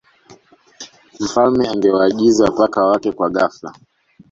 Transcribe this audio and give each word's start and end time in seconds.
mfalme 1.19 1.67
angewaagiza 1.69 2.51
paka 2.51 2.85
Wake 2.85 3.11
kwa 3.11 3.29
ghafla 3.29 3.75